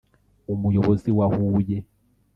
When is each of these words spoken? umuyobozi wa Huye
umuyobozi 0.53 1.09
wa 1.17 1.25
Huye 1.35 1.77